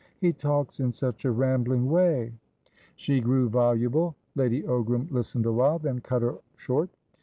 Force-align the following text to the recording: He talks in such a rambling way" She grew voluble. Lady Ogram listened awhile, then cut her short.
He 0.19 0.33
talks 0.33 0.79
in 0.79 0.91
such 0.93 1.25
a 1.25 1.31
rambling 1.31 1.87
way" 1.87 2.33
She 2.95 3.19
grew 3.21 3.49
voluble. 3.49 4.15
Lady 4.33 4.63
Ogram 4.63 5.11
listened 5.11 5.45
awhile, 5.45 5.77
then 5.77 6.01
cut 6.01 6.23
her 6.23 6.39
short. 6.57 6.89